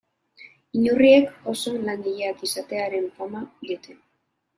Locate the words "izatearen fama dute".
2.47-3.97